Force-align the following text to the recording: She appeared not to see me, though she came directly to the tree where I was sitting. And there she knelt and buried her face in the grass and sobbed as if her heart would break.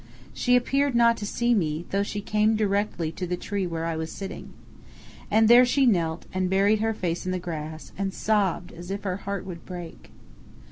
She 0.33 0.55
appeared 0.55 0.95
not 0.95 1.15
to 1.17 1.27
see 1.27 1.53
me, 1.53 1.85
though 1.91 2.01
she 2.01 2.21
came 2.21 2.55
directly 2.55 3.11
to 3.11 3.27
the 3.27 3.37
tree 3.37 3.67
where 3.67 3.85
I 3.85 3.95
was 3.95 4.11
sitting. 4.11 4.51
And 5.29 5.47
there 5.47 5.63
she 5.63 5.85
knelt 5.85 6.25
and 6.33 6.49
buried 6.49 6.79
her 6.79 6.95
face 6.95 7.27
in 7.27 7.31
the 7.31 7.37
grass 7.37 7.91
and 7.99 8.11
sobbed 8.11 8.71
as 8.71 8.89
if 8.89 9.03
her 9.03 9.17
heart 9.17 9.45
would 9.45 9.63
break. 9.63 10.09